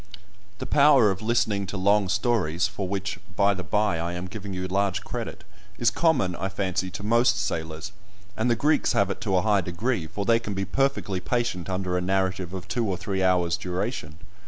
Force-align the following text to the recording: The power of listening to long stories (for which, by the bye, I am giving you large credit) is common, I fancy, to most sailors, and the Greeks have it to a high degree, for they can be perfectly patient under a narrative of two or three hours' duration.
The 0.57 0.65
power 0.65 1.11
of 1.11 1.21
listening 1.21 1.67
to 1.67 1.77
long 1.77 2.09
stories 2.09 2.67
(for 2.67 2.87
which, 2.87 3.19
by 3.35 3.53
the 3.53 3.61
bye, 3.63 3.99
I 3.99 4.13
am 4.13 4.25
giving 4.25 4.51
you 4.51 4.67
large 4.67 5.03
credit) 5.03 5.43
is 5.77 5.91
common, 5.91 6.35
I 6.37 6.49
fancy, 6.49 6.89
to 6.89 7.03
most 7.03 7.37
sailors, 7.39 7.91
and 8.35 8.49
the 8.49 8.55
Greeks 8.55 8.93
have 8.93 9.11
it 9.11 9.21
to 9.21 9.37
a 9.37 9.43
high 9.43 9.61
degree, 9.61 10.07
for 10.07 10.25
they 10.25 10.39
can 10.39 10.55
be 10.55 10.65
perfectly 10.65 11.19
patient 11.19 11.69
under 11.69 11.99
a 11.99 12.01
narrative 12.01 12.51
of 12.51 12.67
two 12.67 12.87
or 12.89 12.97
three 12.97 13.21
hours' 13.21 13.57
duration. 13.57 14.17